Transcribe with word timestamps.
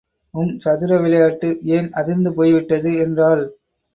உம்சதுரவிளையாட்டு 0.33 1.49
ஏன் 1.69 1.91
அதிர்ந்து 1.91 2.33
போய்விட்டது 2.33 2.93
என்றாள். 2.95 3.43